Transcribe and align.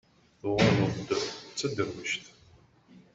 Tuɣaleḍ 0.39 0.95
d 1.07 1.09
taderwict? 1.57 2.25